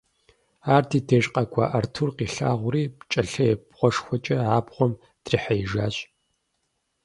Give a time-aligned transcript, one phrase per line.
[0.73, 4.91] Ар ди деж къэкӀуа Артур къилъагъури пкӀэлъей бгъуэшхуэкӀэ абгъуэм
[5.23, 5.95] дрихьеижащ.